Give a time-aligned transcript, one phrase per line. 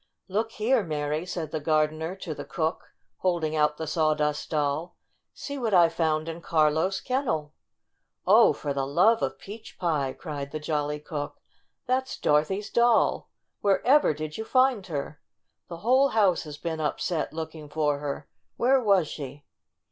[0.27, 4.97] "Look here, Mary," said the gardener to the cook, holding out the Sawdust Doll.
[5.31, 7.53] "See what I found in Carlo's kennel."
[8.25, 11.39] "Oh, for the love of peach pie!" cried the jolly cook.
[11.85, 13.29] "That's Dorothy's doll!
[13.59, 15.21] Where ever did you find her?
[15.67, 18.27] The whole house has been upset looking for her.
[18.57, 19.45] Where was she?"